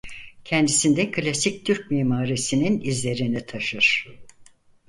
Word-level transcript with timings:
Kendisinde 0.45 1.11
klasik 1.11 1.65
Türk 1.65 1.91
mimarisinin 1.91 2.81
izlerini 2.81 3.45
taşır. 3.45 4.07